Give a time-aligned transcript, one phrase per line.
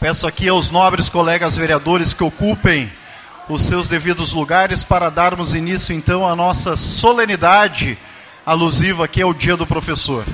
[0.00, 2.90] Peço aqui aos nobres colegas vereadores que ocupem
[3.50, 7.98] os seus devidos lugares para darmos início então à nossa solenidade
[8.46, 10.24] alusiva aqui ao Dia do Professor.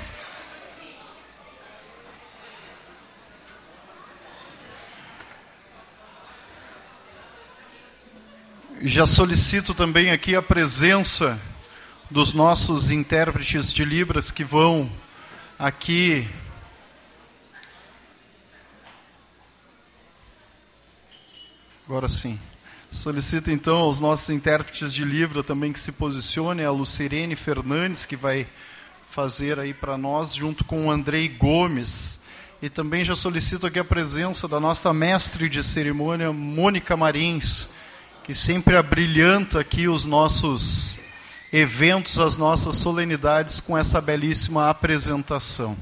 [8.81, 11.37] Já solicito também aqui a presença
[12.09, 14.89] dos nossos intérpretes de Libras que vão
[15.59, 16.25] aqui
[21.89, 22.37] Agora sim.
[22.91, 28.17] Solicito então aos nossos intérpretes de Libra também que se posicione, a Lucirene Fernandes, que
[28.17, 28.45] vai
[29.09, 32.19] fazer aí para nós, junto com o Andrei Gomes.
[32.61, 37.69] E também já solicito aqui a presença da nossa mestre de cerimônia, Mônica Marins,
[38.25, 40.97] que sempre abrilhanta aqui os nossos
[41.53, 45.77] eventos, as nossas solenidades com essa belíssima apresentação.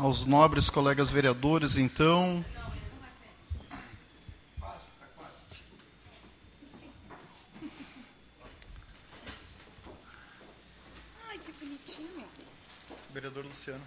[0.00, 2.42] Aos nobres colegas vereadores, então.
[13.12, 13.82] Vereador Luciano.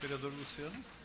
[0.00, 0.97] Vereador Luciano.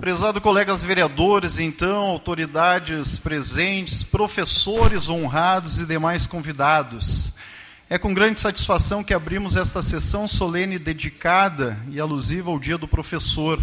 [0.00, 7.34] Prezado colegas vereadores, então, autoridades presentes, professores honrados e demais convidados.
[7.88, 12.88] É com grande satisfação que abrimos esta sessão solene dedicada e alusiva ao Dia do
[12.88, 13.60] Professor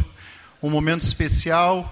[0.61, 1.91] um momento especial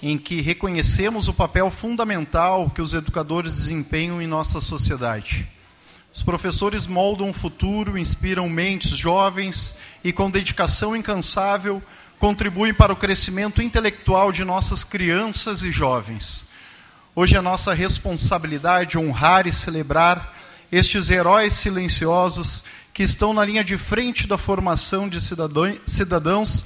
[0.00, 5.48] em que reconhecemos o papel fundamental que os educadores desempenham em nossa sociedade.
[6.14, 11.82] Os professores moldam o futuro, inspiram mentes jovens e, com dedicação incansável,
[12.22, 16.46] contribuem para o crescimento intelectual de nossas crianças e jovens.
[17.16, 20.32] Hoje é nossa responsabilidade honrar e celebrar
[20.70, 22.62] estes heróis silenciosos
[22.94, 26.64] que estão na linha de frente da formação de cidadãos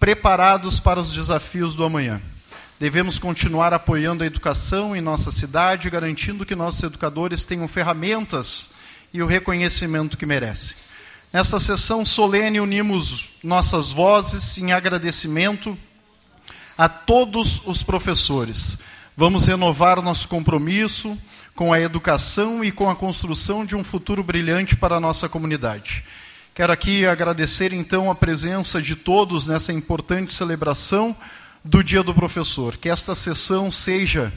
[0.00, 2.20] preparados para os desafios do amanhã.
[2.80, 8.70] Devemos continuar apoiando a educação em nossa cidade, garantindo que nossos educadores tenham ferramentas
[9.14, 10.76] e o reconhecimento que merecem.
[11.36, 15.76] Nesta sessão solene, unimos nossas vozes em agradecimento
[16.78, 18.78] a todos os professores.
[19.14, 21.14] Vamos renovar nosso compromisso
[21.54, 26.04] com a educação e com a construção de um futuro brilhante para a nossa comunidade.
[26.54, 31.14] Quero aqui agradecer então a presença de todos nessa importante celebração
[31.62, 32.78] do Dia do Professor.
[32.78, 34.32] Que esta sessão seja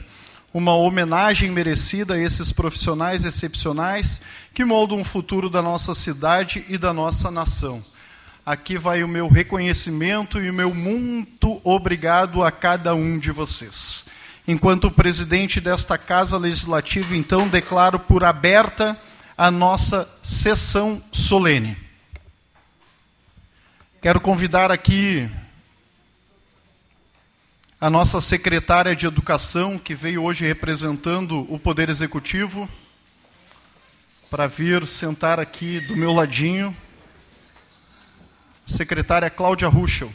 [0.52, 4.20] uma homenagem merecida a esses profissionais excepcionais
[4.52, 7.82] que moldam o futuro da nossa cidade e da nossa nação.
[8.44, 14.06] Aqui vai o meu reconhecimento e o meu muito obrigado a cada um de vocês.
[14.48, 18.98] Enquanto presidente desta Casa Legislativa, então, declaro por aberta
[19.36, 21.76] a nossa sessão solene.
[24.02, 25.30] Quero convidar aqui
[27.80, 32.68] a nossa secretária de Educação, que veio hoje representando o Poder Executivo,
[34.30, 36.76] para vir sentar aqui do meu ladinho.
[38.66, 40.12] Secretária Cláudia Ruschel.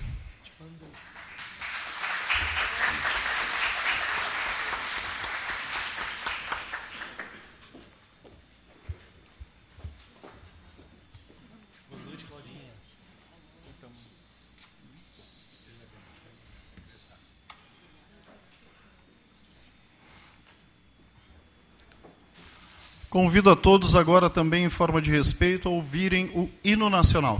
[23.16, 27.40] Convido a todos agora também, em forma de respeito, a ouvirem o hino nacional.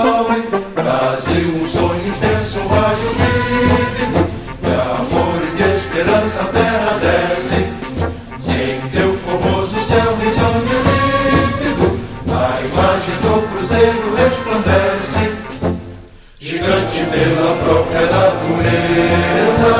[17.63, 19.73] própria natureza,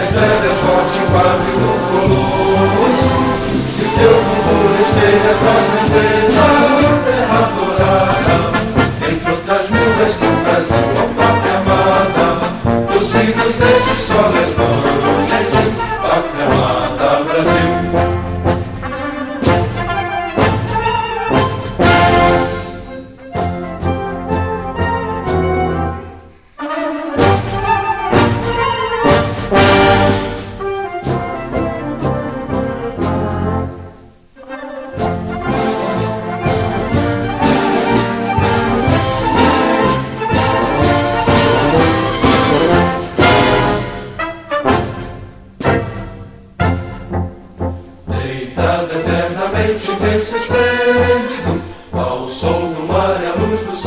[0.00, 3.14] és velha, és forte, quadro do colosso,
[3.78, 6.46] e teu futuro espelha essa grandeza,
[7.04, 8.36] terra dourada,
[9.10, 12.26] entre outras mil és tu, Brasil, ó pátria amada,
[12.92, 14.99] dos filhos desse sol és mãe,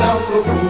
[0.00, 0.63] do céu profundo.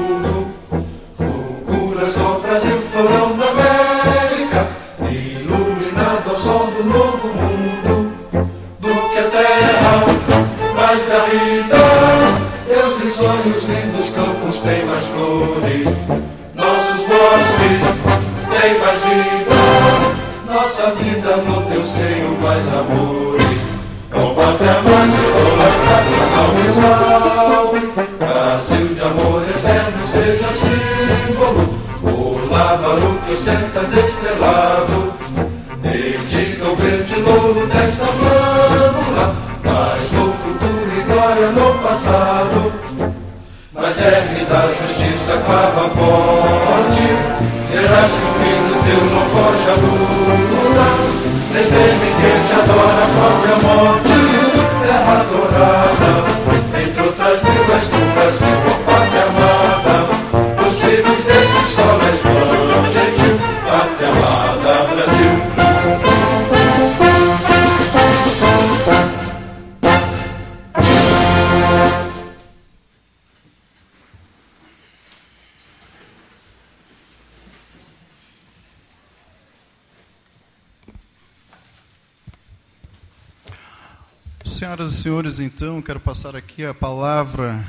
[85.15, 87.65] Senhores, então, quero passar aqui a palavra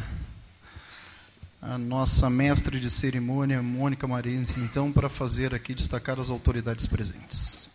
[1.61, 7.69] à nossa mestre de cerimônia, Mônica Marins, então, para fazer aqui destacar as autoridades presentes.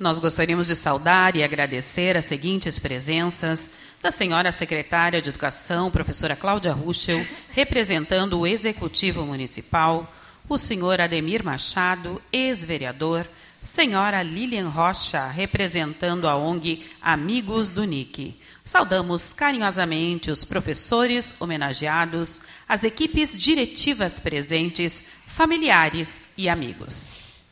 [0.00, 3.70] Nós gostaríamos de saudar e agradecer as seguintes presenças
[4.02, 10.12] da senhora secretária de Educação, professora Cláudia Ruschel, representando o Executivo Municipal,
[10.48, 13.28] o senhor Ademir Machado, ex-vereador,
[13.64, 18.38] senhora Lilian Rocha, representando a ONG Amigos do NIC.
[18.64, 27.42] Saudamos carinhosamente os professores homenageados, as equipes diretivas presentes, familiares e amigos.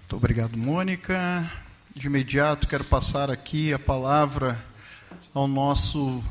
[0.00, 1.50] Muito obrigado, Mônica.
[1.94, 4.64] De imediato, quero passar aqui a palavra
[5.34, 6.22] ao nosso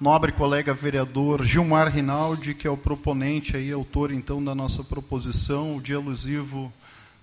[0.00, 5.76] nobre colega vereador Gilmar Rinaldi, que é o proponente aí, autor então da nossa proposição,
[5.76, 6.72] o dia alusivo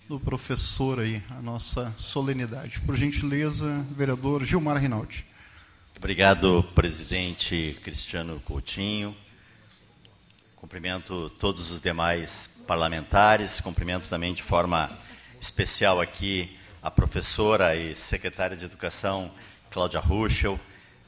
[0.10, 2.82] do professor aí, a nossa solenidade.
[2.82, 5.26] Por gentileza, vereador Gilmar Rinaldi.
[5.96, 9.16] Obrigado, presidente Cristiano Coutinho.
[10.58, 14.92] Cumprimento todos os demais parlamentares, cumprimento também de forma
[15.40, 19.32] especial aqui a professora e secretária de Educação,
[19.72, 20.60] Cláudia Ruschel,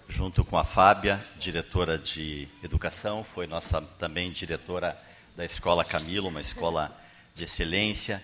[0.09, 4.97] junto com a Fábia, diretora de Educação, foi nossa também diretora
[5.35, 6.95] da Escola Camilo, uma escola
[7.35, 8.23] de excelência.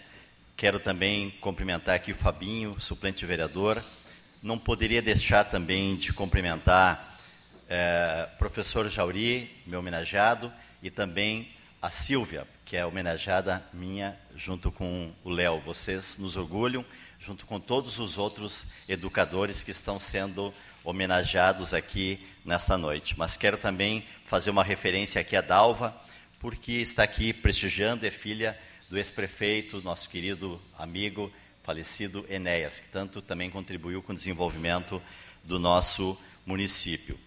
[0.56, 3.84] Quero também cumprimentar aqui o Fabinho, suplente vereador.
[4.42, 7.18] Não poderia deixar também de cumprimentar
[7.70, 11.50] eh, professor Jauri, meu homenageado, e também
[11.82, 15.60] a Silvia, que é homenageada minha, junto com o Léo.
[15.60, 16.86] Vocês nos orgulham,
[17.20, 20.54] junto com todos os outros educadores que estão sendo
[21.74, 23.16] aqui nesta noite.
[23.18, 25.96] Mas quero também fazer uma referência aqui a Dalva,
[26.40, 28.58] porque está aqui prestigiando, é filha
[28.90, 31.32] do ex-prefeito, nosso querido amigo,
[31.64, 35.02] falecido Enéas, que tanto também contribuiu com o desenvolvimento
[35.44, 37.18] do nosso município.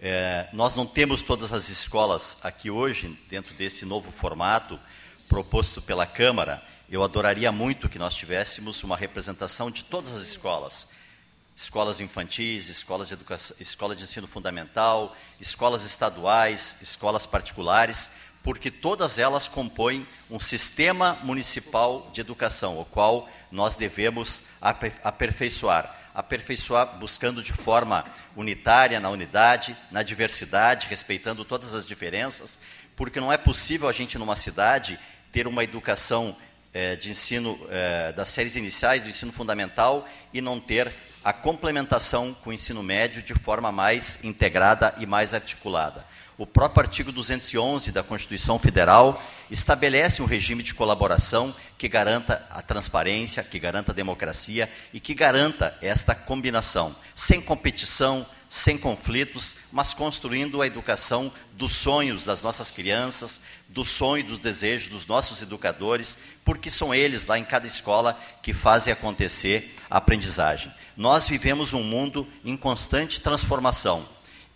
[0.00, 4.78] É, nós não temos todas as escolas aqui hoje, dentro desse novo formato
[5.28, 10.88] proposto pela Câmara, eu adoraria muito que nós tivéssemos uma representação de todas as escolas.
[11.56, 18.10] Escolas infantis, escolas de educação, escola de ensino fundamental, escolas estaduais, escolas particulares,
[18.42, 25.96] porque todas elas compõem um sistema municipal de educação, o qual nós devemos aperfeiçoar.
[26.12, 28.04] Aperfeiçoar buscando de forma
[28.36, 32.58] unitária, na unidade, na diversidade, respeitando todas as diferenças,
[32.96, 34.98] porque não é possível a gente, numa cidade,
[35.32, 36.36] ter uma educação
[36.72, 40.92] eh, de ensino eh, das séries iniciais, do ensino fundamental, e não ter
[41.24, 46.04] a complementação com o ensino médio de forma mais integrada e mais articulada.
[46.36, 52.60] O próprio artigo 211 da Constituição Federal estabelece um regime de colaboração que garanta a
[52.60, 59.94] transparência, que garanta a democracia e que garanta esta combinação, sem competição, sem conflitos, mas
[59.94, 65.40] construindo a educação dos sonhos das nossas crianças, do sonho e dos desejos dos nossos
[65.40, 70.70] educadores, porque são eles lá em cada escola que fazem acontecer a aprendizagem.
[70.96, 74.08] Nós vivemos um mundo em constante transformação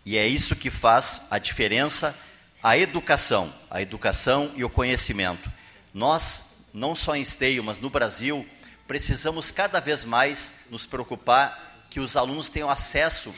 [0.04, 2.18] e é isso que faz a diferença,
[2.62, 5.50] a educação, a educação e o conhecimento.
[5.92, 8.46] Nós, não só em Esteio, mas no Brasil,
[8.86, 13.34] precisamos cada vez mais nos preocupar que os alunos tenham acesso,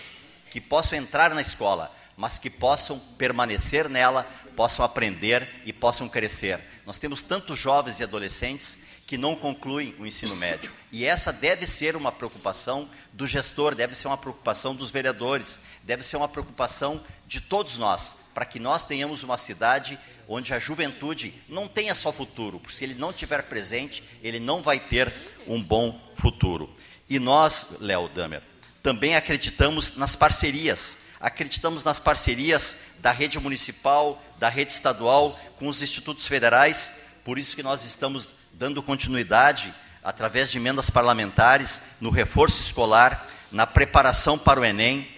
[0.50, 6.60] que possam entrar na escola, mas que possam permanecer nela, possam aprender e possam crescer.
[6.86, 8.78] Nós temos tantos jovens e adolescentes
[9.10, 10.70] que não concluem o ensino médio.
[10.92, 16.04] E essa deve ser uma preocupação do gestor, deve ser uma preocupação dos vereadores, deve
[16.04, 19.98] ser uma preocupação de todos nós, para que nós tenhamos uma cidade
[20.28, 24.62] onde a juventude não tenha só futuro, porque se ele não tiver presente, ele não
[24.62, 25.12] vai ter
[25.44, 26.72] um bom futuro.
[27.08, 28.44] E nós, Léo Damer,
[28.80, 30.96] também acreditamos nas parcerias.
[31.18, 36.92] Acreditamos nas parcerias da rede municipal, da rede estadual, com os institutos federais,
[37.24, 39.74] por isso que nós estamos dando continuidade,
[40.04, 45.08] através de emendas parlamentares, no reforço escolar, na preparação para o Enem,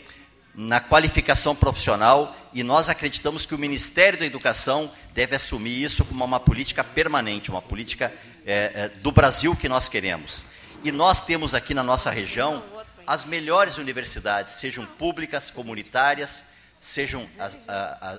[0.54, 6.24] na qualificação profissional, e nós acreditamos que o Ministério da Educação deve assumir isso como
[6.24, 8.14] uma política permanente, uma política
[8.46, 10.44] é, é, do Brasil que nós queremos.
[10.84, 12.62] E nós temos aqui na nossa região
[13.04, 16.44] as melhores universidades, sejam públicas, comunitárias,
[16.80, 17.58] sejam as,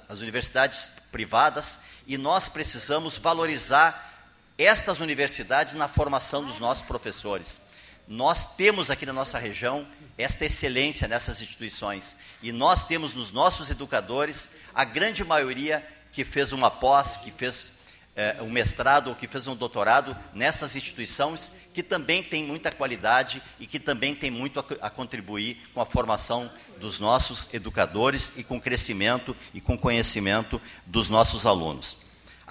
[0.09, 4.12] as universidades privadas, e nós precisamos valorizar
[4.57, 7.59] estas universidades na formação dos nossos professores.
[8.07, 13.69] Nós temos aqui na nossa região esta excelência nessas instituições e nós temos nos nossos
[13.69, 17.73] educadores a grande maioria que fez uma pós, que fez
[18.15, 23.41] é, um mestrado ou que fez um doutorado nessas instituições que também tem muita qualidade
[23.59, 28.43] e que também tem muito a, a contribuir com a formação dos nossos educadores e
[28.43, 31.97] com o crescimento e com o conhecimento dos nossos alunos.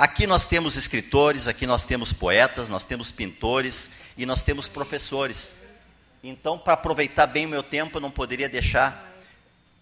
[0.02, 5.54] Aqui nós temos escritores, aqui nós temos poetas, nós temos pintores e nós temos professores.
[6.25, 9.14] Então, para aproveitar bem o meu tempo, eu não poderia deixar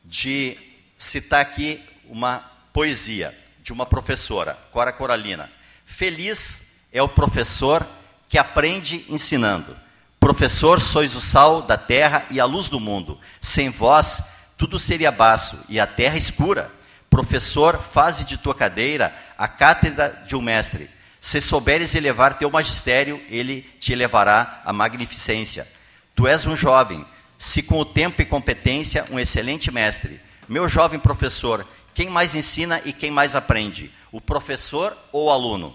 [0.04, 0.58] de
[0.98, 5.50] citar aqui uma poesia de uma professora, Cora Coralina.
[5.86, 7.86] Feliz é o professor
[8.28, 9.74] que aprende ensinando.
[10.20, 13.18] Professor, sois o sal da terra e a luz do mundo.
[13.40, 14.22] Sem vós,
[14.58, 16.70] tudo seria baço e a terra escura.
[17.10, 20.88] Professor, faze de tua cadeira a cátedra de um mestre.
[21.20, 25.66] Se souberes elevar teu magistério, ele te elevará à magnificência.
[26.14, 27.04] Tu és um jovem,
[27.36, 30.20] se com o tempo e competência, um excelente mestre.
[30.48, 33.90] Meu jovem professor, quem mais ensina e quem mais aprende?
[34.12, 35.74] O professor ou o aluno?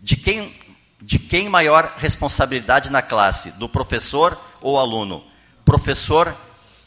[0.00, 0.52] De quem,
[1.00, 3.52] de quem maior responsabilidade na classe?
[3.52, 5.24] Do professor ou aluno?
[5.64, 6.36] Professor,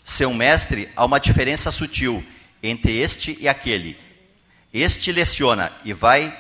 [0.04, 2.24] ser um mestre, há uma diferença sutil
[2.68, 4.00] entre este e aquele.
[4.74, 6.36] Este leciona e vai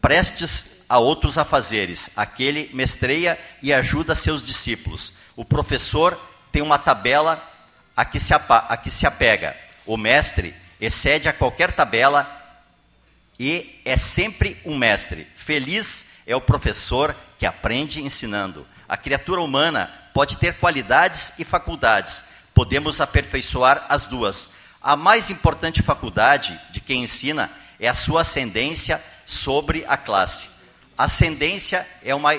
[0.00, 2.10] prestes a outros afazeres.
[2.16, 5.12] Aquele mestreia e ajuda seus discípulos.
[5.34, 6.18] O professor
[6.52, 7.42] tem uma tabela
[7.96, 9.56] a que se, a que se apega.
[9.84, 12.32] O mestre excede a qualquer tabela
[13.38, 15.26] e é sempre um mestre.
[15.34, 18.66] Feliz é o professor que aprende ensinando.
[18.88, 22.24] A criatura humana pode ter qualidades e faculdades.
[22.54, 24.50] Podemos aperfeiçoar as duas,
[24.86, 27.50] a mais importante faculdade de quem ensina
[27.80, 30.48] é a sua ascendência sobre a classe.
[30.96, 32.36] Ascendência é uma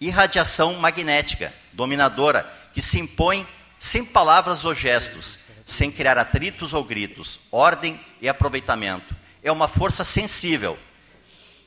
[0.00, 3.46] irradiação magnética, dominadora, que se impõe
[3.78, 9.14] sem palavras ou gestos, sem criar atritos ou gritos, ordem e aproveitamento.
[9.40, 10.76] É uma força sensível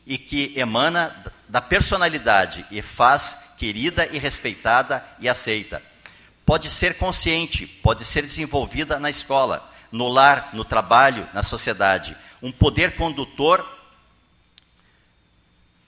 [0.05, 1.15] e que emana
[1.47, 5.81] da personalidade e faz querida e respeitada e aceita.
[6.45, 12.15] Pode ser consciente, pode ser desenvolvida na escola, no lar, no trabalho, na sociedade.
[12.41, 13.65] Um poder condutor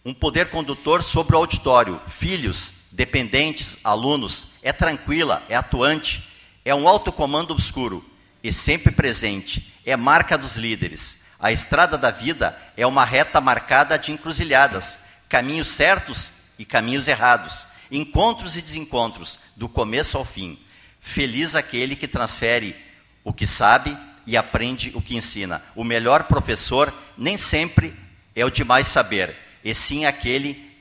[0.04, 2.02] um poder condutor sobre o auditório.
[2.08, 6.28] Filhos, dependentes, alunos, é tranquila, é atuante,
[6.66, 8.04] é um alto comando obscuro
[8.44, 11.22] e sempre presente, é marca dos líderes.
[11.40, 17.66] A estrada da vida é uma reta marcada de encruzilhadas, caminhos certos e caminhos errados,
[17.92, 20.58] encontros e desencontros, do começo ao fim.
[21.00, 22.76] Feliz aquele que transfere
[23.24, 25.62] o que sabe e aprende o que ensina.
[25.76, 27.94] O melhor professor nem sempre
[28.36, 30.72] é o de mais saber, e sim aquele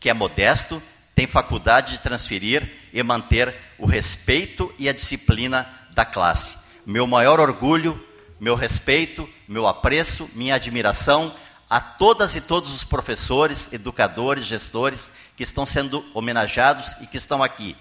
[0.00, 0.82] que é modesto,
[1.14, 6.58] tem faculdade de transferir e manter o respeito e a disciplina da classe.
[6.84, 8.02] Meu maior orgulho,
[8.38, 11.34] meu respeito, meu apreço, minha admiração
[11.68, 17.42] a todas e todos os professores, educadores, gestores que estão sendo homenageados e que estão
[17.42, 17.76] aqui.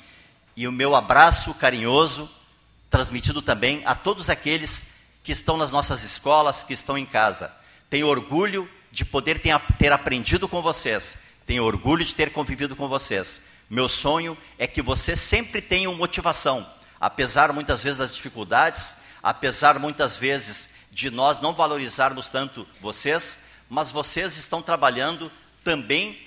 [0.56, 2.30] E o meu abraço carinhoso,
[2.96, 4.86] transmitido também a todos aqueles
[5.22, 7.52] que estão nas nossas escolas, que estão em casa.
[7.90, 13.42] Tenho orgulho de poder ter aprendido com vocês, tenho orgulho de ter convivido com vocês.
[13.70, 16.66] Meu sonho é que vocês sempre tenham motivação,
[16.98, 23.92] apesar muitas vezes das dificuldades, apesar muitas vezes de nós não valorizarmos tanto vocês, mas
[23.92, 25.30] vocês estão trabalhando
[25.66, 26.18] também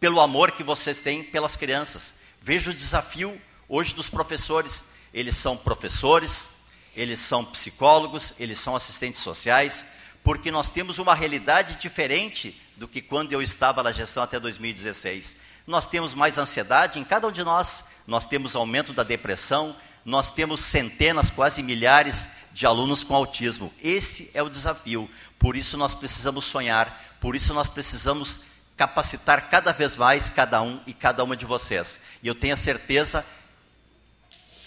[0.00, 2.14] pelo amor que vocês têm pelas crianças.
[2.42, 4.92] Vejo o desafio hoje dos professores.
[5.14, 6.50] Eles são professores,
[6.96, 9.86] eles são psicólogos, eles são assistentes sociais,
[10.24, 15.36] porque nós temos uma realidade diferente do que quando eu estava na gestão até 2016.
[15.66, 20.30] Nós temos mais ansiedade em cada um de nós, nós temos aumento da depressão, nós
[20.30, 23.72] temos centenas, quase milhares de alunos com autismo.
[23.82, 25.08] Esse é o desafio.
[25.38, 28.40] Por isso nós precisamos sonhar, por isso nós precisamos
[28.76, 32.00] capacitar cada vez mais cada um e cada uma de vocês.
[32.22, 33.24] E eu tenho a certeza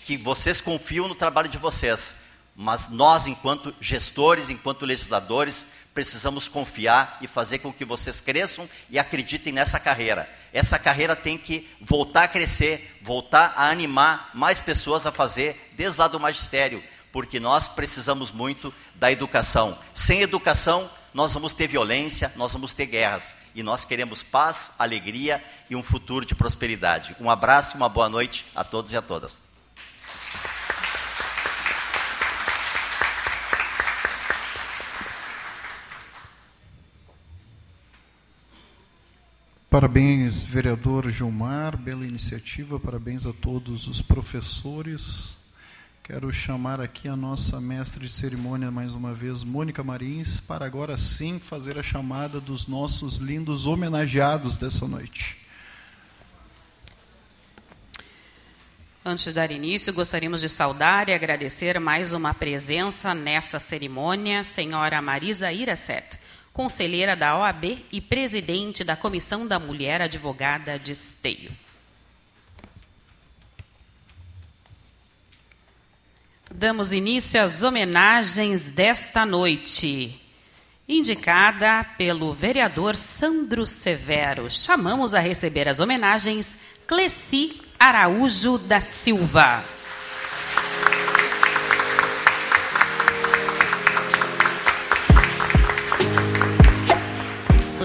[0.08, 2.16] que vocês confiam no trabalho de vocês,
[2.56, 8.98] mas nós, enquanto gestores, enquanto legisladores, precisamos confiar e fazer com que vocês cresçam e
[8.98, 10.30] acreditem nessa carreira.
[10.54, 16.00] Essa carreira tem que voltar a crescer, voltar a animar mais pessoas a fazer, desde
[16.00, 19.78] lá do magistério, porque nós precisamos muito da educação.
[19.93, 23.36] Sem educação, nós vamos ter violência, nós vamos ter guerras.
[23.54, 27.13] E nós queremos paz, alegria e um futuro de prosperidade.
[27.20, 29.47] Um abraço e uma boa noite a todos e a todas.
[39.69, 45.36] Parabéns, vereador Gilmar, bela iniciativa, parabéns a todos os professores.
[46.01, 50.95] Quero chamar aqui a nossa mestre de cerimônia mais uma vez, Mônica Marins, para agora
[50.95, 55.36] sim fazer a chamada dos nossos lindos homenageados dessa noite.
[59.03, 65.01] Antes de dar início, gostaríamos de saudar e agradecer mais uma presença nessa cerimônia, senhora
[65.01, 66.17] Marisa Iracet
[66.58, 71.52] conselheira da OAB e presidente da Comissão da Mulher Advogada de Esteio.
[76.50, 80.20] Damos início às homenagens desta noite.
[80.89, 89.63] Indicada pelo vereador Sandro Severo, chamamos a receber as homenagens Cleci Araújo da Silva.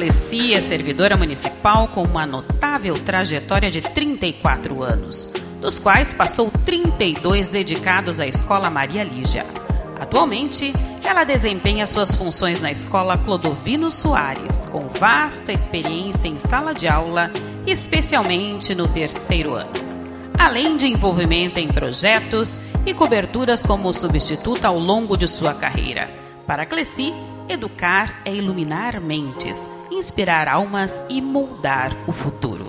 [0.02, 7.46] Cleci é servidora municipal com uma notável trajetória de 34 anos, dos quais passou 32
[7.46, 9.46] dedicados à Escola Maria Lígia.
[10.00, 10.72] Atualmente,
[11.04, 17.30] ela desempenha suas funções na Escola Clodovino Soares, com vasta experiência em sala de aula,
[17.64, 19.70] especialmente no terceiro ano.
[20.36, 26.10] Além de envolvimento em projetos e coberturas como substituta ao longo de sua carreira.
[26.44, 27.14] Para Cleci,
[27.48, 32.66] educar é iluminar mentes inspirar almas e moldar o futuro.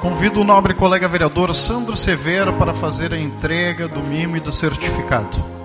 [0.00, 4.52] Convido o nobre colega vereador Sandro Severo para fazer a entrega do mimo e do
[4.52, 5.57] certificado.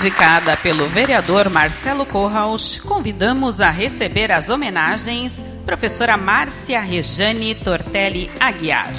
[0.00, 8.94] Indicada pelo vereador Marcelo Corraus, convidamos a receber as homenagens professora Márcia Rejane Tortelli Aguiar.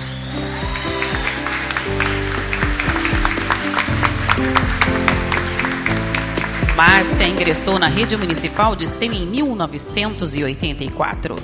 [6.75, 11.35] Márcia ingressou na rede municipal de STEM em 1984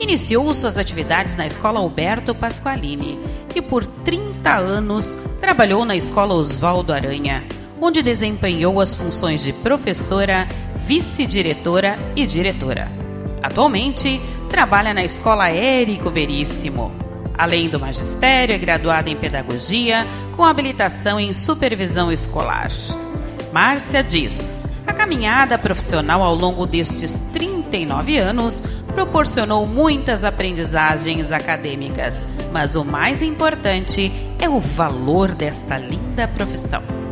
[0.00, 3.16] Iniciou suas atividades na Escola Alberto Pasqualini
[3.54, 7.44] e por 30 anos trabalhou na Escola Oswaldo Aranha,
[7.84, 10.48] onde desempenhou as funções de professora,
[10.86, 12.90] vice-diretora e diretora.
[13.42, 14.18] Atualmente,
[14.48, 16.90] trabalha na Escola Érico Veríssimo.
[17.36, 22.70] Além do magistério, é graduada em pedagogia, com habilitação em supervisão escolar.
[23.52, 28.62] Márcia diz: a caminhada profissional ao longo destes 39 anos
[28.94, 37.03] proporcionou muitas aprendizagens acadêmicas, mas o mais importante é o valor desta linda profissão.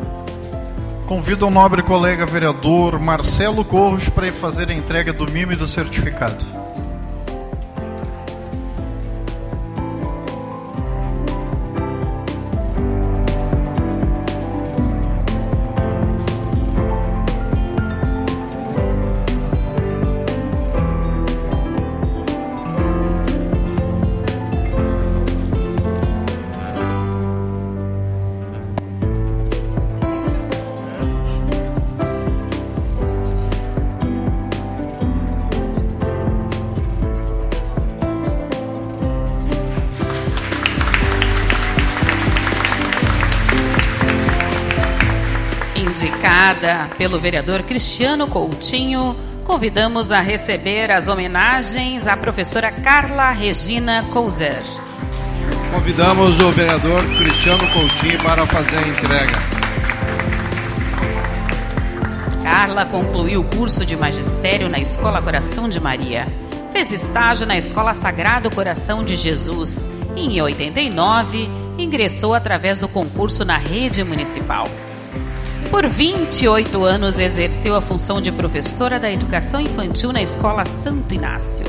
[1.13, 5.69] Convido o nobre colega vereador Marcelo Corros para fazer a entrega do mimo e do
[5.69, 6.62] certificado.
[46.97, 54.63] Pelo vereador Cristiano Coutinho, convidamos a receber as homenagens à professora Carla Regina Couser.
[55.73, 59.63] Convidamos o vereador Cristiano Coutinho para fazer a entrega.
[62.43, 66.27] Carla concluiu o curso de magistério na Escola Coração de Maria.
[66.71, 71.49] Fez estágio na Escola Sagrado Coração de Jesus e, em 89,
[71.79, 74.69] ingressou através do concurso na rede municipal.
[75.73, 81.65] Por 28 anos exerceu a função de professora da educação infantil na Escola Santo Inácio.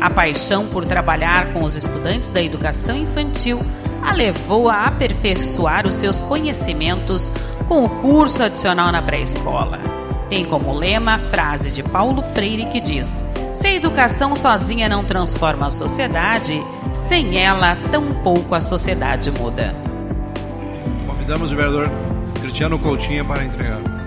[0.00, 3.58] A paixão por trabalhar com os estudantes da educação infantil
[4.00, 7.32] a levou a aperfeiçoar os seus conhecimentos
[7.66, 9.80] com o curso adicional na pré-escola.
[10.28, 13.24] Tem como lema a frase de Paulo Freire que diz:
[13.54, 19.74] Se a educação sozinha não transforma a sociedade, sem ela, tampouco a sociedade muda.
[21.08, 21.90] Convidamos o vereador
[22.42, 24.01] Cristiano Coutinho para entregar.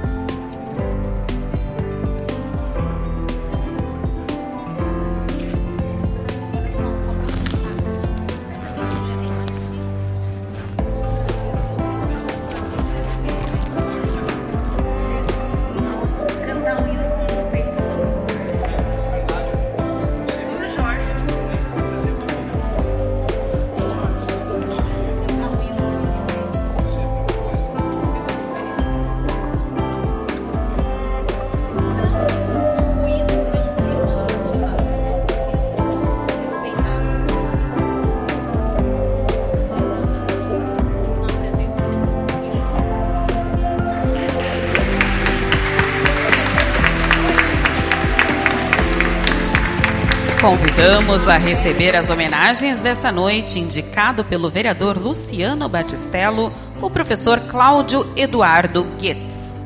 [50.76, 58.06] Convidamos a receber as homenagens dessa noite, indicado pelo vereador Luciano Batistello, o professor Cláudio
[58.14, 59.58] Eduardo Goetz.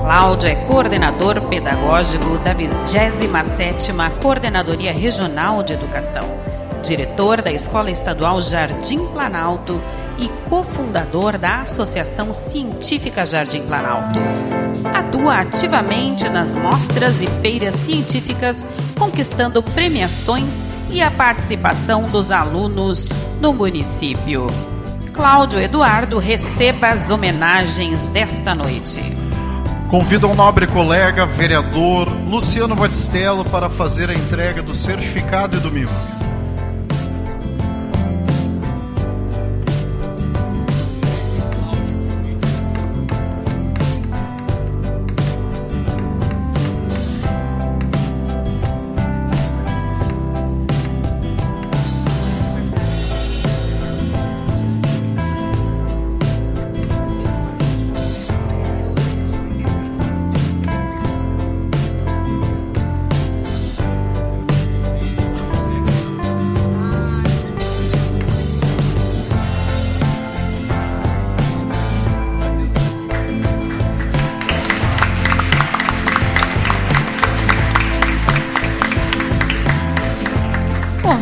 [0.00, 6.47] Cláudio é coordenador pedagógico da 27ª Coordenadoria Regional de Educação
[6.88, 9.78] diretor da Escola Estadual Jardim Planalto
[10.16, 14.18] e cofundador da Associação Científica Jardim Planalto.
[14.94, 18.66] Atua ativamente nas mostras e feiras científicas,
[18.98, 24.46] conquistando premiações e a participação dos alunos no município.
[25.12, 29.02] Cláudio Eduardo receba as homenagens desta noite.
[29.90, 35.70] Convido um nobre colega, vereador Luciano Batistello, para fazer a entrega do certificado e do
[35.70, 36.17] mimo.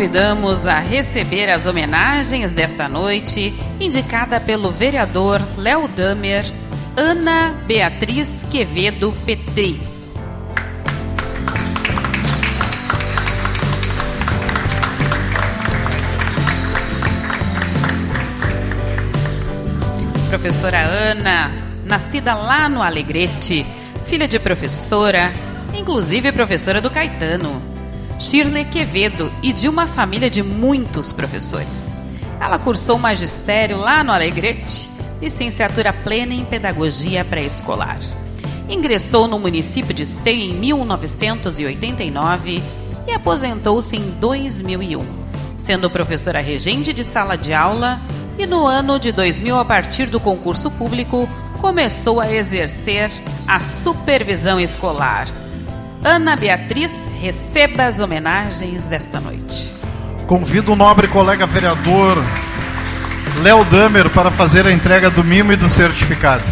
[0.07, 6.45] Convidamos a receber as homenagens desta noite, indicada pelo vereador Léo Damer,
[6.97, 9.81] Ana Beatriz Quevedo Petri.
[20.29, 21.51] Professora Ana,
[21.85, 23.67] nascida lá no Alegrete,
[24.07, 25.33] filha de professora,
[25.75, 27.76] inclusive professora do Caetano,
[28.19, 32.01] Shirley Quevedo e de uma família de muitos professores.
[32.41, 38.01] Ela cursou magistério lá no Alegrete, licenciatura plena em pedagogia pré-escolar.
[38.69, 42.61] Ingressou no município de Esteio em 1989
[43.07, 45.05] e aposentou-se em 2001,
[45.57, 48.01] sendo professora regente de sala de aula
[48.39, 51.27] e no ano de 2000, a partir do concurso público,
[51.61, 53.11] começou a exercer
[53.47, 55.27] a supervisão escolar.
[56.07, 59.69] Ana Beatriz, receba as homenagens desta noite.
[60.29, 62.17] Convido o nobre colega vereador
[63.43, 66.45] Léo Damer para fazer a entrega do mimo e do certificado.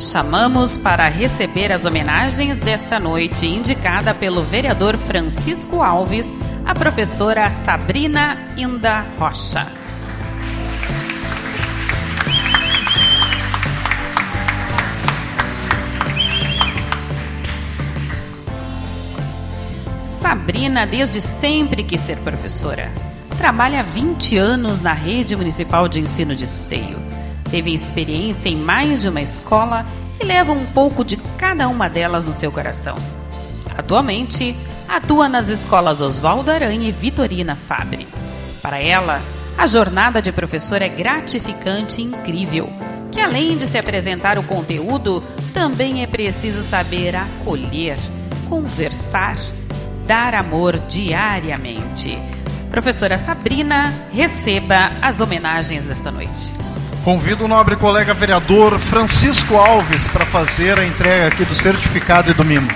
[0.00, 8.48] Chamamos para receber as homenagens desta noite, indicada pelo vereador Francisco Alves, a professora Sabrina
[8.56, 9.81] Inda Rocha.
[20.22, 22.92] Sabrina, desde sempre quis ser professora.
[23.36, 26.96] Trabalha há 20 anos na rede municipal de ensino de esteio.
[27.50, 29.84] Teve experiência em mais de uma escola
[30.20, 32.96] e leva um pouco de cada uma delas no seu coração.
[33.76, 34.54] Atualmente,
[34.88, 38.06] atua nas escolas Oswaldo Aranha e Vitorina Fabre.
[38.62, 39.20] Para ela,
[39.58, 42.72] a jornada de professor é gratificante e incrível,
[43.10, 45.20] que além de se apresentar o conteúdo,
[45.52, 47.98] também é preciso saber acolher,
[48.48, 49.36] conversar,
[50.06, 52.18] dar amor diariamente.
[52.70, 56.54] Professora Sabrina, receba as homenagens desta noite.
[57.04, 62.34] Convido o nobre colega vereador Francisco Alves para fazer a entrega aqui do certificado e
[62.34, 62.70] do mimo.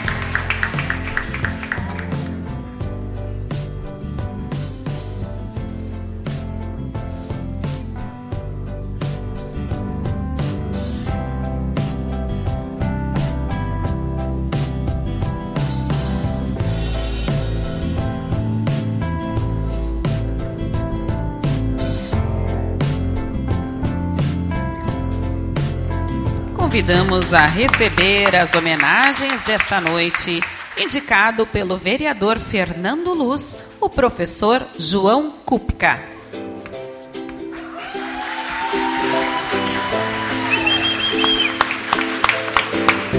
[26.87, 30.40] Convidamos a receber as homenagens desta noite,
[30.79, 35.99] indicado pelo vereador Fernando Luz, o professor João Kupka.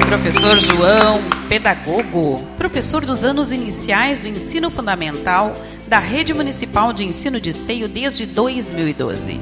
[0.05, 5.51] Professor João, pedagogo, professor dos anos iniciais do ensino fundamental
[5.85, 9.41] da Rede Municipal de Ensino de Esteio desde 2012.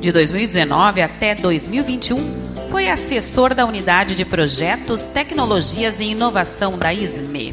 [0.00, 7.52] De 2019 até 2021, foi assessor da Unidade de Projetos, Tecnologias e Inovação da ISME.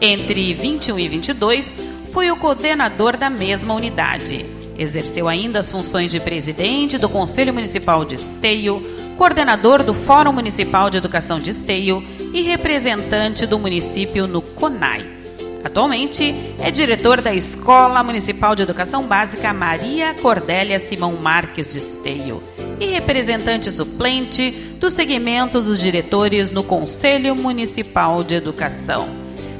[0.00, 1.80] Entre 21 e 22,
[2.12, 4.46] foi o coordenador da mesma unidade.
[4.78, 8.82] Exerceu ainda as funções de presidente do Conselho Municipal de Esteio,
[9.18, 15.21] coordenador do Fórum Municipal de Educação de Esteio e representante do município no CONAI.
[15.64, 22.42] Atualmente é diretor da Escola Municipal de Educação Básica Maria Cordélia Simão Marques de Esteio
[22.80, 29.08] e representante suplente do segmento dos diretores no Conselho Municipal de Educação.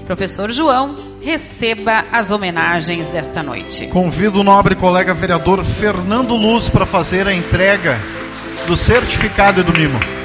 [0.06, 3.86] Professor João, receba as homenagens desta noite.
[3.86, 7.96] Convido o nobre colega vereador Fernando Luz para fazer a entrega
[8.66, 10.21] do certificado e do mimo.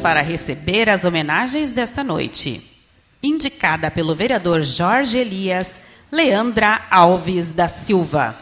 [0.00, 2.62] Para receber as homenagens desta noite.
[3.22, 8.34] Indicada pelo vereador Jorge Elias, Leandra Alves da Silva.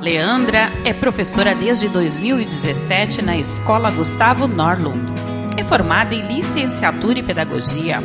[0.00, 5.12] Leandra é professora desde 2017 na Escola Gustavo Norlund.
[5.56, 8.02] É formada em licenciatura e pedagogia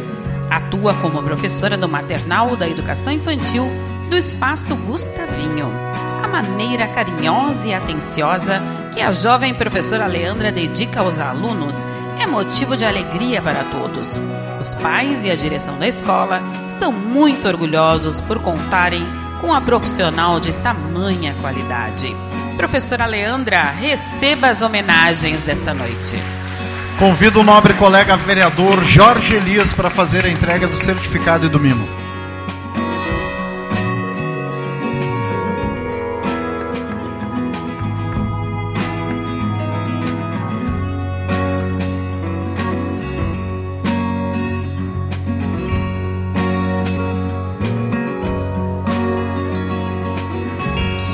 [0.55, 3.69] Atua como professora do maternal da educação infantil
[4.09, 5.69] do Espaço Gustavinho.
[6.23, 8.61] A maneira carinhosa e atenciosa
[8.93, 11.85] que a jovem professora Leandra dedica aos alunos
[12.17, 14.21] é motivo de alegria para todos.
[14.57, 19.05] Os pais e a direção da escola são muito orgulhosos por contarem
[19.41, 22.15] com a profissional de tamanha qualidade.
[22.55, 26.15] Professora Leandra, receba as homenagens desta noite.
[26.97, 31.59] Convido o nobre colega vereador Jorge Elias para fazer a entrega do certificado e do
[31.59, 31.85] mimo.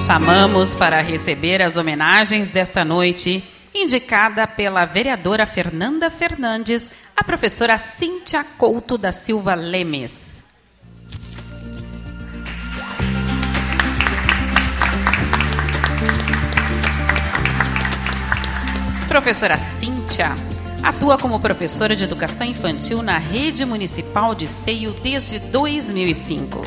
[0.06, 3.44] Chamamos para receber as homenagens desta noite,
[3.82, 10.44] indicada pela vereadora Fernanda Fernandes, a professora Cíntia Couto da Silva Lemes.
[19.08, 20.30] Professora Cíntia
[20.84, 26.62] atua como professora de educação infantil na rede municipal de Esteio desde 2005.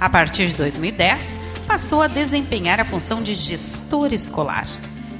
[0.00, 4.66] A partir de 2010, passou a desempenhar a função de gestora escolar.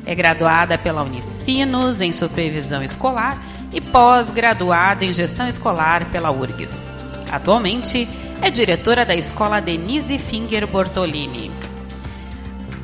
[0.07, 3.41] É graduada pela Unicinos em supervisão escolar
[3.73, 6.91] e pós-graduada em gestão escolar pela URGS.
[7.31, 8.09] Atualmente
[8.41, 11.51] é diretora da escola Denise Finger Bortolini.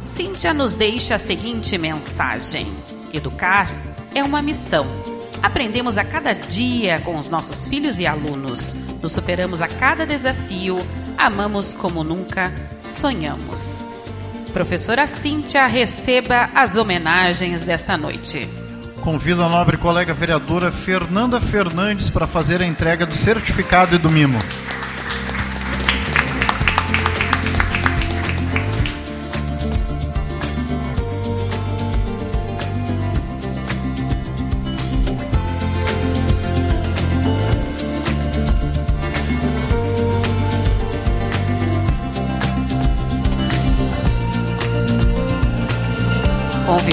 [0.04, 2.66] Cíntia nos deixa a seguinte mensagem:
[3.12, 3.70] Educar
[4.14, 4.86] é uma missão.
[5.42, 8.74] Aprendemos a cada dia com os nossos filhos e alunos.
[9.02, 10.78] Nos superamos a cada desafio
[11.20, 12.50] amamos como nunca
[12.82, 13.99] sonhamos.
[14.50, 18.48] Professora Cíntia, receba as homenagens desta noite.
[19.00, 24.10] Convido a nobre colega vereadora Fernanda Fernandes para fazer a entrega do certificado e do
[24.10, 24.38] mimo.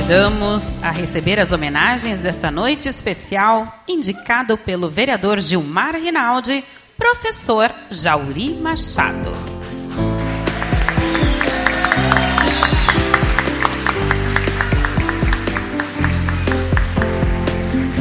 [0.08, 6.64] Convidamos a receber as homenagens desta noite especial, indicado pelo vereador Gilmar Rinaldi,
[6.98, 9.34] professor Jauri Machado.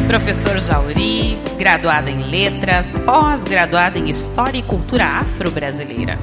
[0.07, 6.17] Professor Jauri, graduado em Letras, pós-graduado em História e Cultura Afro-Brasileira.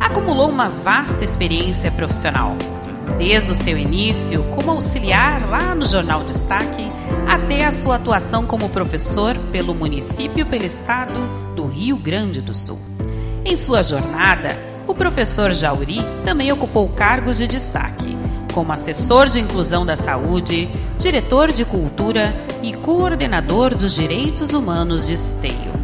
[0.00, 2.56] Acumulou uma vasta experiência profissional
[3.20, 6.90] desde o seu início como auxiliar lá no Jornal Destaque,
[7.28, 11.20] até a sua atuação como professor pelo município e pelo estado
[11.54, 12.78] do Rio Grande do Sul.
[13.44, 18.16] Em sua jornada, o professor Jauri também ocupou cargos de destaque,
[18.54, 20.66] como assessor de inclusão da saúde,
[20.98, 25.80] diretor de cultura e coordenador dos direitos humanos de Esteio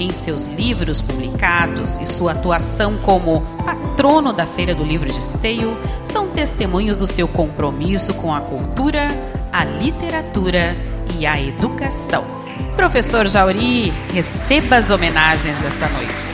[0.00, 3.44] em seus livros publicados e sua atuação como
[4.00, 9.08] patrono da Feira do Livro de Esteio são testemunhos do seu compromisso com a cultura,
[9.52, 10.74] a literatura
[11.18, 12.24] e a educação.
[12.74, 16.26] Professor Jauri, receba as homenagens desta noite.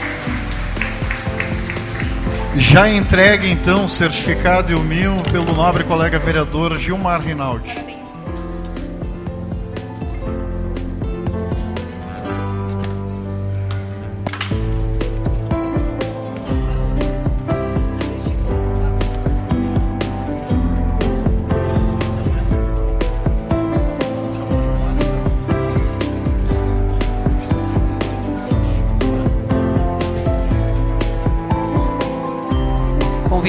[2.55, 7.96] Já entregue então o certificado e o mimo pelo nobre colega vereador Gilmar Rinaldi.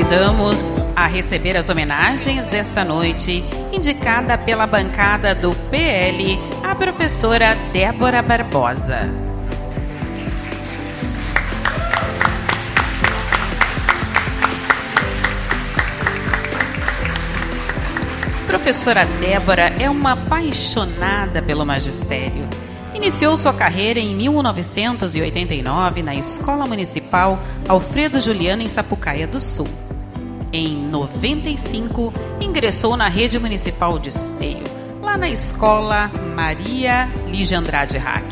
[0.08, 8.22] Convidamos a receber as homenagens desta noite, indicada pela bancada do PL, a professora Débora
[8.22, 9.00] Barbosa.
[18.46, 22.48] Professora Débora é uma apaixonada pelo magistério.
[22.94, 27.38] Iniciou sua carreira em 1989 na Escola Municipal
[27.68, 29.87] Alfredo Juliano, em Sapucaia do Sul.
[30.60, 34.64] Em 95, ingressou na rede municipal de Esteio,
[35.00, 38.24] lá na escola Maria Lígia Andrade Hack,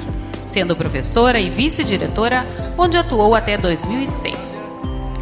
[0.45, 2.45] sendo professora e vice-diretora,
[2.77, 4.73] onde atuou até 2006.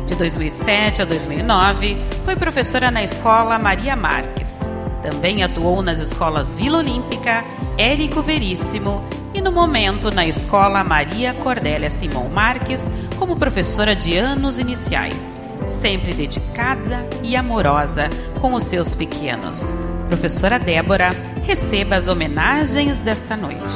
[0.06, 4.58] De 2007 a 2009, foi professora na escola Maria Marques.
[5.02, 7.44] Também atuou nas escolas Vila Olímpica,
[7.76, 14.58] Érico Veríssimo e no momento na escola Maria Cordélia Simão Marques como professora de anos
[14.58, 18.08] iniciais sempre dedicada e amorosa
[18.40, 19.72] com os seus pequenos.
[20.08, 21.10] Professora Débora,
[21.44, 23.74] receba as homenagens desta noite.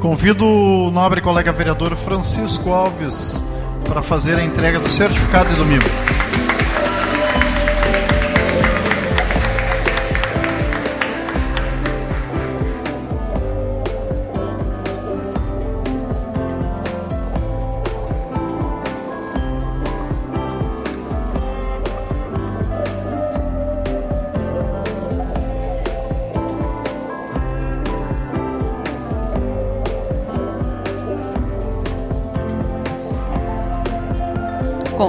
[0.00, 3.42] Convido o nobre colega vereador Francisco Alves
[3.86, 5.88] para fazer a entrega do certificado de domingo.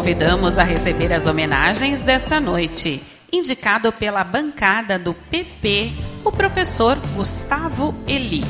[0.10, 3.00] Convidamos a receber as homenagens desta noite,
[3.32, 5.92] indicado pela bancada do PP,
[6.26, 8.44] o professor Gustavo Eli.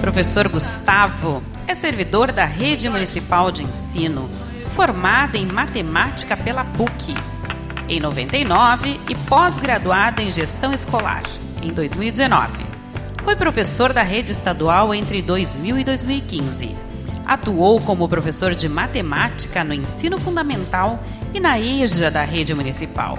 [0.00, 4.26] Professor Gustavo é servidor da Rede Municipal de Ensino,
[4.74, 7.14] formado em matemática pela PUC
[7.88, 11.22] em 99 e pós-graduado em gestão escolar
[11.66, 12.52] em 2019.
[13.24, 16.76] Foi professor da rede estadual entre 2000 e 2015.
[17.26, 21.02] Atuou como professor de matemática no ensino fundamental
[21.34, 23.18] e na EJA da rede municipal.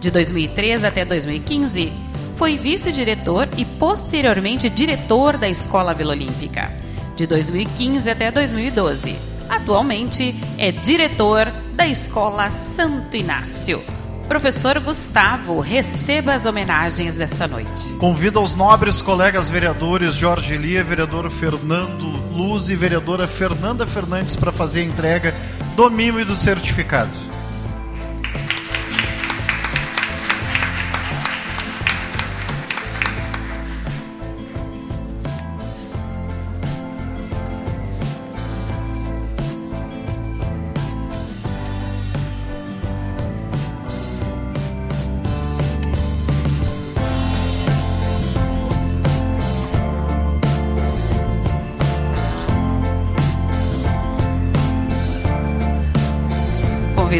[0.00, 1.92] De 2003 até 2015,
[2.34, 6.74] foi vice-diretor e posteriormente diretor da Escola Vila Olímpica.
[7.14, 9.16] De 2015 até 2012.
[9.48, 13.95] Atualmente é diretor da Escola Santo Inácio.
[14.28, 17.92] Professor Gustavo, receba as homenagens desta noite.
[17.94, 24.50] Convido aos nobres colegas vereadores Jorge Elia, vereador Fernando Luz e vereadora Fernanda Fernandes para
[24.50, 25.34] fazer a entrega
[25.76, 27.25] do mimo e do certificado.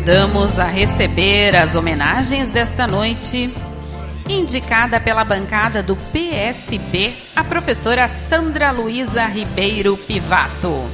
[0.07, 3.53] Convidamos a receber as homenagens desta noite,
[4.29, 10.89] indicada pela bancada do PSB, a professora Sandra Luiza Ribeiro Pivato.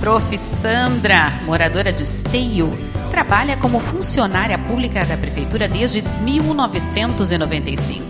[0.00, 0.36] Prof.
[0.36, 2.76] Sandra, moradora de Esteio,
[3.10, 8.01] trabalha como funcionária pública da Prefeitura desde 1995.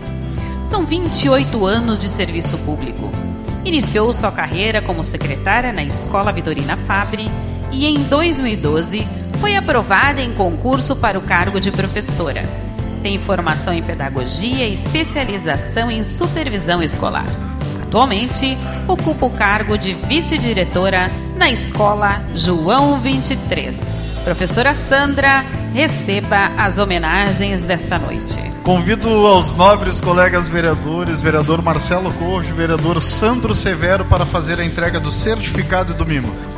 [0.63, 3.11] São 28 anos de serviço público.
[3.65, 7.29] Iniciou sua carreira como secretária na Escola Vitorina Fabre
[7.69, 9.05] e em 2012
[9.41, 12.43] foi aprovada em concurso para o cargo de professora.
[13.01, 17.27] Tem formação em pedagogia e especialização em supervisão escolar.
[17.81, 18.57] Atualmente,
[18.87, 23.99] ocupa o cargo de vice-diretora na Escola João 23.
[24.23, 25.43] Professora Sandra,
[25.73, 28.52] receba as homenagens desta noite.
[28.63, 35.01] Convido aos nobres colegas vereadores, vereador Marcelo Corjo, vereador Sandro Severo, para fazer a entrega
[35.01, 36.52] do certificado e do mimo.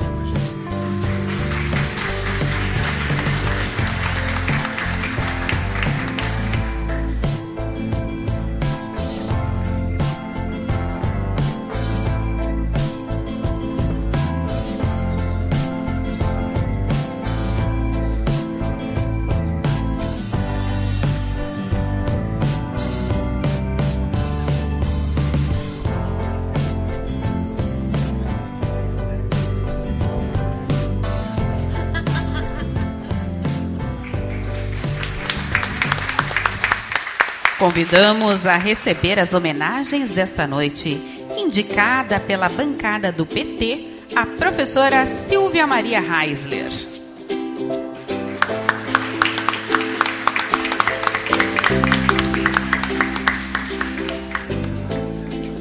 [37.65, 41.01] Convidamos a receber as homenagens desta noite,
[41.35, 46.69] indicada pela bancada do PT, a professora Silvia Maria Heisler.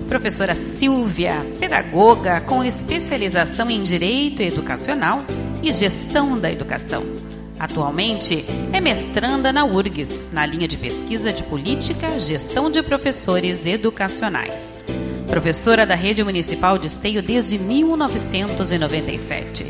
[0.07, 5.25] Professora Silvia, pedagoga com especialização em Direito Educacional
[5.63, 7.34] e Gestão da Educação
[7.65, 8.45] Atualmente
[8.75, 14.85] é mestranda na URGS, na linha de pesquisa de política, gestão de professores educacionais.
[15.27, 19.65] Professora da Rede Municipal de Esteio desde 1997.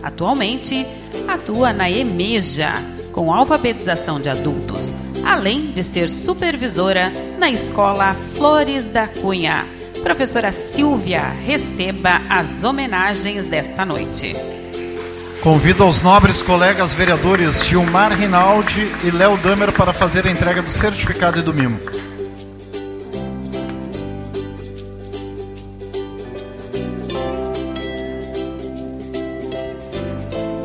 [0.00, 0.86] Atualmente
[1.26, 2.70] atua na EMEJA,
[3.10, 9.66] com alfabetização de adultos, além de ser supervisora na Escola Flores da Cunha.
[10.04, 14.36] Professora Silvia, receba as homenagens desta noite.
[15.42, 20.68] Convido aos nobres colegas vereadores Gilmar Rinaldi e Léo Damer para fazer a entrega do
[20.68, 21.80] certificado e do mimo.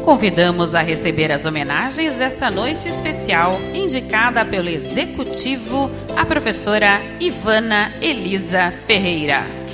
[0.03, 8.73] Convidamos a receber as homenagens desta noite especial, indicada pelo Executivo, a professora Ivana Elisa
[8.85, 9.64] Ferreira.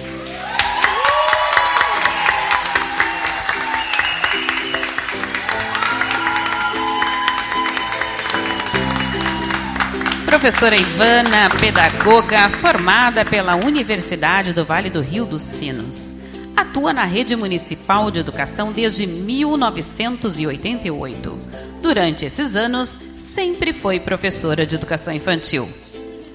[10.42, 16.16] Professora Ivana, pedagoga formada pela Universidade do Vale do Rio dos Sinos.
[16.56, 21.38] Atua na rede municipal de educação desde 1988.
[21.80, 22.90] Durante esses anos,
[23.20, 25.70] sempre foi professora de educação infantil.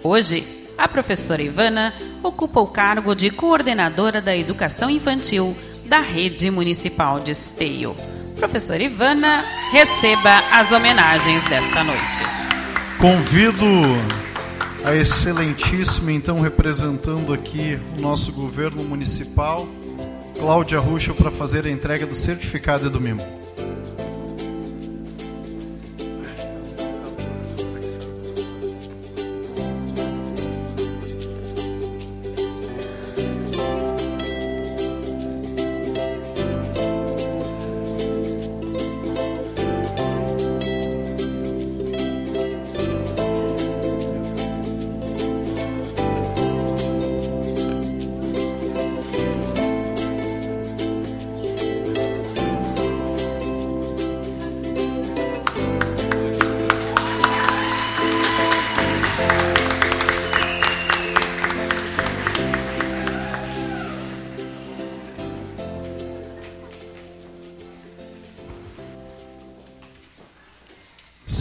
[0.05, 0.47] Hoje,
[0.79, 1.93] a professora Ivana
[2.23, 7.97] ocupa o cargo de coordenadora da educação infantil da rede municipal de Esteio.
[8.37, 12.46] Professora Ivana, receba as homenagens desta noite.
[12.99, 13.67] Convido
[14.83, 19.69] a excelentíssima, então, representando aqui o nosso governo municipal,
[20.39, 23.23] Cláudia Ruxo, para fazer a entrega do certificado do mimo.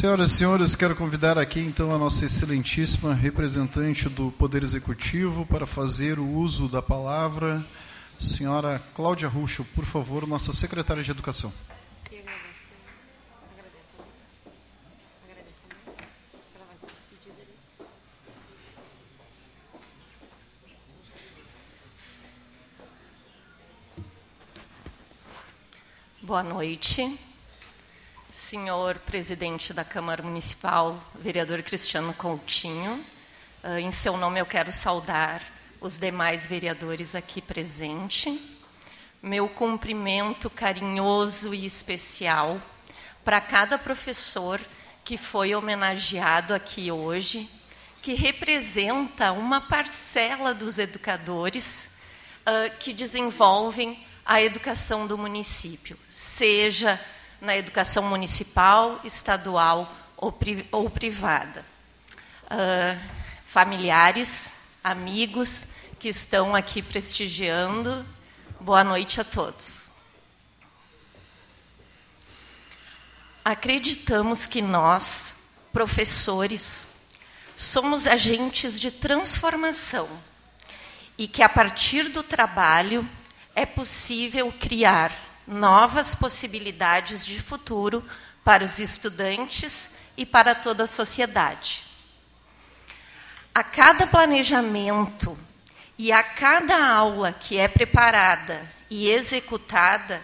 [0.06, 5.66] Senhoras e senhores, quero convidar aqui então a nossa excelentíssima representante do Poder Executivo para
[5.66, 7.66] fazer o uso da palavra,
[8.20, 11.51] senhora Cláudia Ruxo, por favor, nossa secretária de Educação.
[26.22, 27.25] Boa noite
[28.36, 33.02] senhor presidente da Câmara Municipal, vereador Cristiano Coutinho.
[33.64, 35.42] Ah, em seu nome, eu quero saudar
[35.80, 38.38] os demais vereadores aqui presentes.
[39.24, 42.62] Meu cumprimento carinhoso e especial
[43.24, 44.60] para cada professor
[45.06, 47.50] que foi homenageado aqui hoje,
[48.02, 51.92] que representa uma parcela dos educadores
[52.42, 57.00] uh, que desenvolvem a educação do município, seja
[57.46, 61.64] na educação municipal, estadual ou, pri ou privada.
[62.46, 63.00] Uh,
[63.46, 65.68] familiares, amigos
[66.00, 68.06] que estão aqui prestigiando,
[68.60, 69.91] boa noite a todos.
[73.43, 75.36] Acreditamos que nós,
[75.72, 76.88] professores,
[77.56, 80.10] somos agentes de transformação
[81.16, 83.08] e que a partir do trabalho
[83.54, 88.04] é possível criar novas possibilidades de futuro
[88.43, 91.84] para os estudantes e para toda a sociedade.
[93.54, 95.38] A cada planejamento
[95.98, 100.22] e a cada aula que é preparada e executada,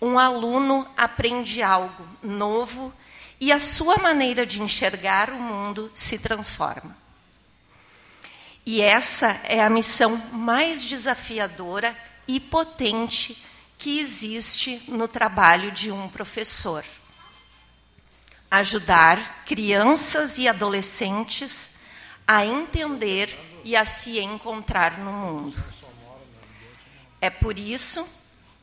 [0.00, 2.92] um aluno aprende algo novo
[3.40, 6.96] e a sua maneira de enxergar o mundo se transforma.
[8.64, 11.96] E essa é a missão mais desafiadora
[12.28, 13.42] e potente
[13.80, 16.84] que existe no trabalho de um professor.
[18.50, 21.72] Ajudar crianças e adolescentes
[22.26, 25.56] a entender e a se encontrar no mundo.
[27.22, 28.06] É por isso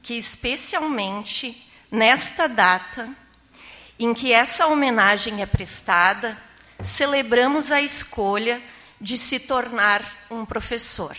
[0.04, 3.10] que, especialmente nesta data,
[3.98, 6.38] em que essa homenagem é prestada,
[6.80, 8.62] celebramos a escolha
[9.02, 11.18] de se tornar um professor.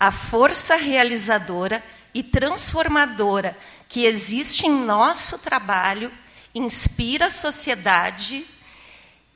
[0.00, 1.84] A força realizadora
[2.14, 3.56] e transformadora
[3.88, 6.12] que existe em nosso trabalho
[6.54, 8.44] inspira a sociedade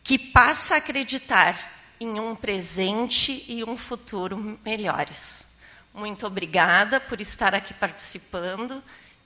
[0.03, 5.57] que passa a acreditar em um presente e um futuro melhores.
[5.95, 8.83] Muito obrigada por estar aqui participando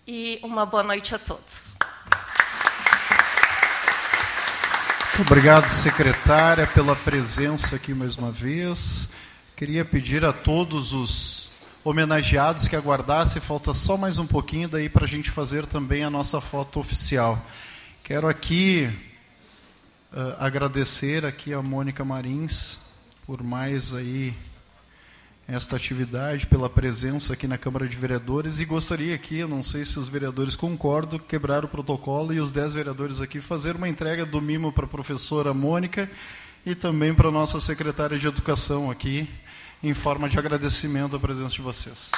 [0.07, 1.77] e uma boa noite a todos.
[5.19, 9.13] Obrigado, secretária, pela presença aqui mais uma vez.
[9.57, 11.46] Queria pedir a todos os
[11.89, 16.11] homenageados que aguardassem, falta só mais um pouquinho daí para a gente fazer também a
[16.11, 17.41] nossa foto oficial.
[18.03, 18.91] Quero aqui
[20.13, 22.81] uh, agradecer aqui a Mônica Marins
[23.25, 24.35] por mais aí
[25.47, 29.85] esta atividade, pela presença aqui na Câmara de Vereadores e gostaria aqui, eu não sei
[29.85, 34.27] se os vereadores concordam, quebrar o protocolo e os dez vereadores aqui fazer uma entrega
[34.27, 36.11] do mimo para a professora Mônica
[36.67, 39.31] e também para a nossa secretária de Educação aqui,
[39.83, 42.11] em forma de agradecimento à presença de vocês.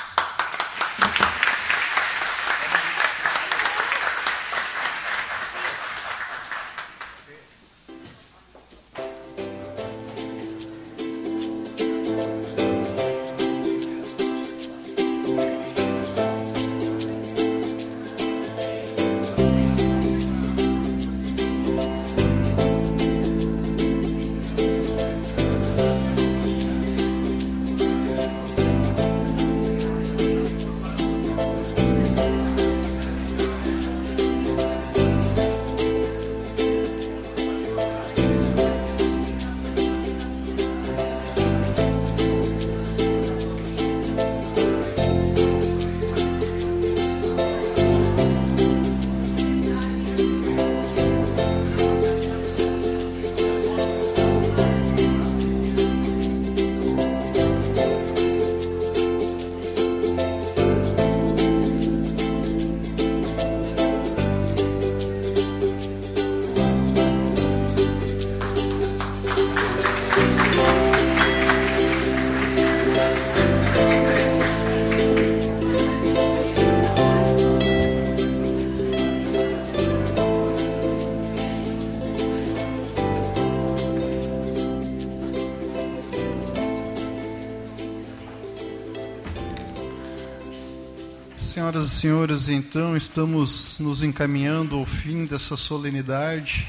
[92.47, 96.69] Então estamos nos encaminhando ao fim dessa solenidade.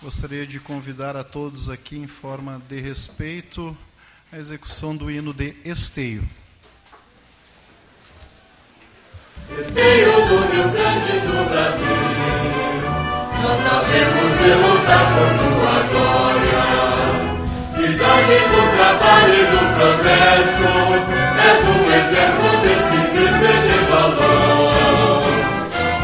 [0.00, 3.76] Gostaria de convidar a todos aqui, em forma de respeito,
[4.30, 6.22] a execução do hino de esteio.
[9.58, 11.96] Esteio do Rio Grande do Brasil,
[13.42, 16.64] nós sabemos de lutar por tua glória.
[17.72, 25.22] Cidade do trabalho e do progresso, és um exemplo de civismo e de valor.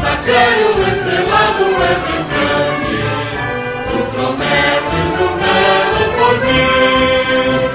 [0.01, 3.01] Sacrário estrelado és em grande,
[3.89, 7.69] tu prometes um belo porvir,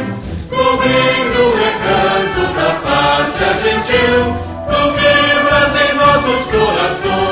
[0.48, 4.20] cobrindo o recanto da pátria gentil,
[4.68, 7.28] tu vibras em nossos corações.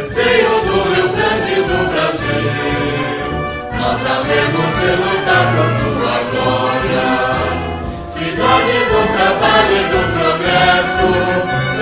[0.00, 2.50] Esteio do Rio Grande do Brasil,
[3.78, 6.75] nós havemos de lutar por tua glória.
[8.46, 11.08] Do trabalho e do progresso,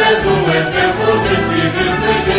[0.00, 2.38] és um exemplo de civismo e de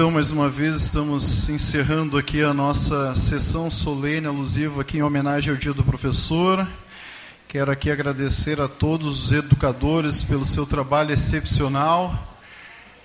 [0.00, 5.50] então, mais uma vez estamos encerrando aqui a nossa sessão solene alusiva aqui em homenagem
[5.50, 6.66] ao Dia do Professor.
[7.46, 12.38] Quero aqui agradecer a todos os educadores pelo seu trabalho excepcional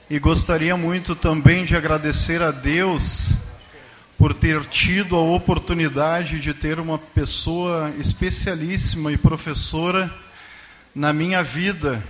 [0.10, 3.32] e gostaria muito também de agradecer a Deus
[4.18, 10.10] por ter tido a oportunidade de ter uma pessoa especialíssima e professora
[10.96, 12.02] na minha vida,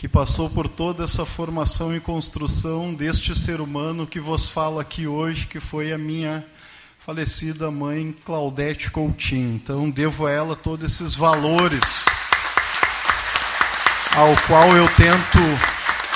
[0.00, 5.06] que passou por toda essa formação e construção deste ser humano que vos falo aqui
[5.06, 6.42] hoje, que foi a minha
[7.00, 9.56] falecida mãe Claudete Coutinho.
[9.56, 12.06] Então, devo a ela todos esses valores
[14.16, 15.38] ao qual eu tento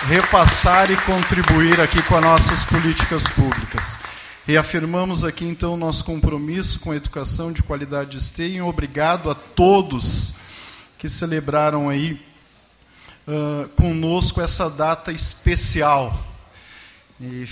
[0.09, 3.99] repassar e contribuir aqui com as nossas políticas públicas.
[4.47, 8.67] Reafirmamos aqui então nosso compromisso com a educação de qualidade de esteio.
[8.67, 10.33] Obrigado a todos
[10.99, 12.19] que celebraram aí
[13.27, 16.25] uh, conosco essa data especial.
[17.21, 17.47] E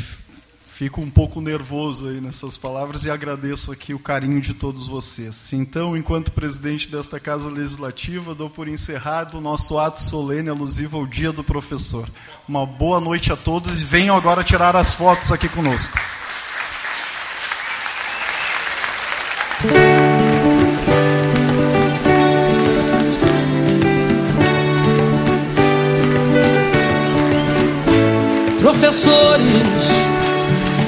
[0.64, 5.52] fico um pouco nervoso aí nessas palavras e agradeço aqui o carinho de todos vocês.
[5.52, 11.06] Então, enquanto presidente desta Casa Legislativa, dou por encerrado o nosso ato solene alusivo ao
[11.06, 12.08] Dia do Professor.
[12.48, 15.96] Uma boa noite a todos e venham agora tirar as fotos aqui conosco.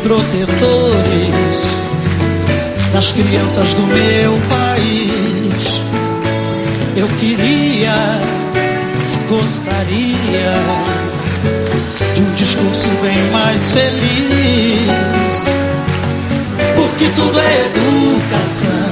[0.05, 1.65] Protetores
[2.93, 5.81] das crianças do meu país,
[6.95, 7.95] eu queria,
[9.27, 10.53] gostaria
[12.15, 15.47] de um discurso bem mais feliz,
[16.77, 18.91] porque tudo é educação,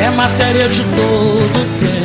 [0.00, 2.03] é matéria de todo tempo